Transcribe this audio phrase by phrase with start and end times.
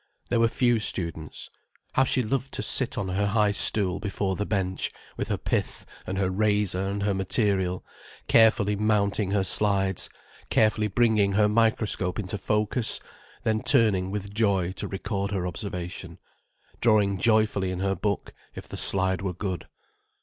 [0.29, 1.47] There were few students.
[1.93, 5.85] How she loved to sit on her high stool before the bench, with her pith
[6.07, 7.85] and her razor and her material,
[8.27, 10.09] carefully mounting her slides,
[10.49, 12.99] carefully bringing her microscope into focus,
[13.43, 16.17] then turning with joy to record her observation,
[16.79, 19.67] drawing joyfully in her book, if the slide were good.